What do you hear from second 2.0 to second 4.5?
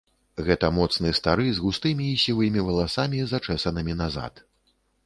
і сівымі валасамі, зачэсанымі назад.